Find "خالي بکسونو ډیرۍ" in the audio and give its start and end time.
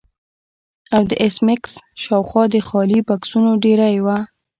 2.67-3.97